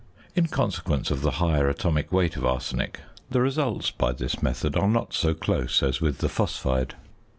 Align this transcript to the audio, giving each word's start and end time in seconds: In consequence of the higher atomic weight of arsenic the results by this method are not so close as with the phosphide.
In 0.35 0.47
consequence 0.47 1.11
of 1.11 1.21
the 1.21 1.29
higher 1.37 1.69
atomic 1.69 2.11
weight 2.11 2.35
of 2.35 2.43
arsenic 2.43 3.01
the 3.29 3.39
results 3.39 3.91
by 3.91 4.13
this 4.13 4.41
method 4.41 4.75
are 4.75 4.87
not 4.87 5.13
so 5.13 5.35
close 5.35 5.83
as 5.83 6.01
with 6.01 6.17
the 6.17 6.27
phosphide. 6.27 6.95